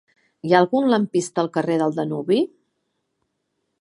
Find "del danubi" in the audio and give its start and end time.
1.83-2.43